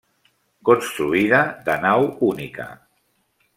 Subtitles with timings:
[0.69, 2.69] Construïda de nau única.